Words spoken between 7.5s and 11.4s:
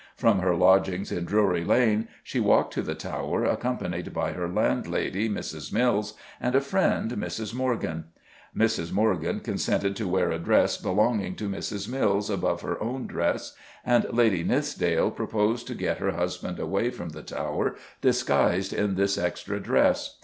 Morgan. Mrs. Morgan consented to wear a dress belonging